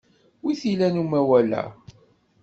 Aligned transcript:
Wi 0.43 0.53
t-ilan 0.59 0.95
umawal-a? 1.03 1.63